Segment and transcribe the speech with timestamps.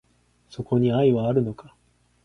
[0.49, 1.75] そこに愛はあるのか